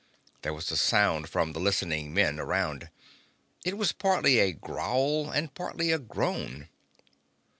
There 0.41 0.55
was 0.55 0.71
a 0.71 0.77
sound 0.77 1.29
from 1.29 1.53
the 1.53 1.59
listening 1.59 2.11
men 2.11 2.39
around. 2.39 2.89
It 3.63 3.77
was 3.77 3.91
partly 3.91 4.39
a 4.39 4.51
growl 4.51 5.29
and 5.29 5.53
partly 5.53 5.91
a 5.91 5.99
groan. 5.99 6.69